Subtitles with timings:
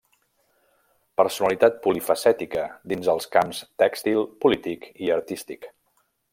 [1.21, 5.73] Personalitat polifacètica dins els camps tèxtil, polític i artístic.